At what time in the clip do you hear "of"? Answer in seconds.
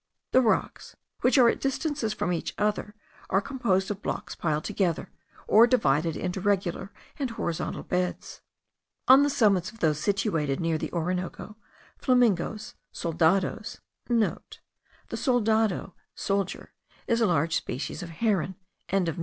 3.91-4.01, 9.71-9.77, 18.01-18.09